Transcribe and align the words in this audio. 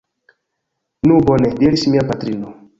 Nu 1.11 1.19
bone, 1.29 1.53
diris 1.61 1.87
mia 1.93 2.09
patrino. 2.11 2.55